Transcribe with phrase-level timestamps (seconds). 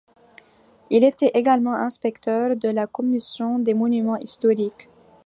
[0.89, 4.89] Il était également inspecteur de la Commission des monuments historiques.